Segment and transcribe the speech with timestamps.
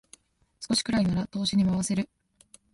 [0.67, 2.09] 少しくらいなら投資に回せる